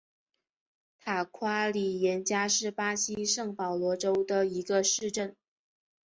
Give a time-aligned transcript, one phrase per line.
[0.99, 5.35] 塔夸里廷加是巴西圣保罗州的一个市镇。